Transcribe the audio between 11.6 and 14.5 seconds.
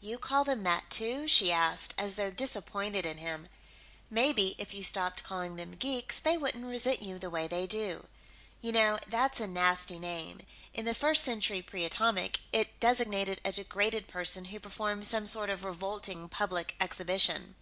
Pre Atomic, it designated a degraded person